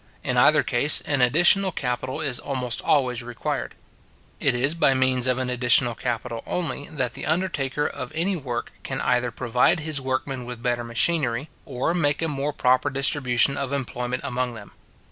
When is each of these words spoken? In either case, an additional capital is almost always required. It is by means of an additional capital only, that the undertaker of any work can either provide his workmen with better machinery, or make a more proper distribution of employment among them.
In 0.23 0.35
either 0.35 0.63
case, 0.63 1.01
an 1.01 1.21
additional 1.21 1.71
capital 1.71 2.21
is 2.21 2.39
almost 2.39 2.81
always 2.81 3.21
required. 3.21 3.75
It 4.39 4.55
is 4.55 4.73
by 4.73 4.95
means 4.95 5.27
of 5.27 5.37
an 5.37 5.47
additional 5.51 5.93
capital 5.93 6.41
only, 6.47 6.89
that 6.89 7.13
the 7.13 7.27
undertaker 7.27 7.85
of 7.85 8.11
any 8.15 8.35
work 8.35 8.71
can 8.81 8.99
either 9.01 9.29
provide 9.29 9.81
his 9.81 10.01
workmen 10.01 10.43
with 10.43 10.63
better 10.63 10.83
machinery, 10.83 11.49
or 11.67 11.93
make 11.93 12.23
a 12.23 12.27
more 12.27 12.51
proper 12.51 12.89
distribution 12.89 13.57
of 13.57 13.71
employment 13.71 14.23
among 14.23 14.55
them. 14.55 14.71